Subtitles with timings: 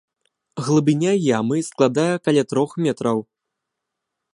[0.67, 3.17] Глыбіня ямы складае каля трох метраў.